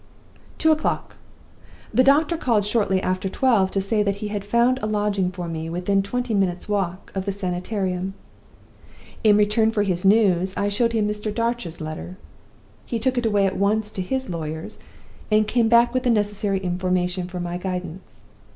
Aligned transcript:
"Two 0.57 0.71
o'clock. 0.71 1.17
The 1.93 2.03
doctor 2.03 2.35
called 2.35 2.65
shortly 2.65 2.99
after 3.03 3.29
twelve 3.29 3.69
to 3.69 3.79
say 3.81 4.01
that 4.01 4.15
he 4.15 4.29
had 4.29 4.43
found 4.43 4.79
a 4.81 4.87
lodging 4.87 5.29
for 5.31 5.47
me 5.47 5.69
within 5.69 6.01
twenty 6.01 6.33
minutes' 6.33 6.67
walk 6.67 7.11
of 7.13 7.25
the 7.25 7.31
Sanitarium. 7.31 8.15
In 9.23 9.37
return 9.37 9.69
for 9.69 9.83
his 9.83 10.03
news, 10.03 10.57
I 10.57 10.69
showed 10.69 10.93
him 10.93 11.07
Mr. 11.07 11.31
Darch's 11.31 11.79
letter. 11.79 12.17
He 12.83 12.97
took 12.97 13.15
it 13.15 13.27
away 13.27 13.45
at 13.45 13.57
once 13.57 13.91
to 13.91 14.01
his 14.01 14.27
lawyers, 14.27 14.79
and 15.31 15.47
came 15.47 15.69
back 15.69 15.93
with 15.93 16.01
the 16.01 16.09
necessary 16.09 16.57
information 16.61 17.27
for 17.27 17.39
my 17.39 17.59
guidance. 17.59 18.23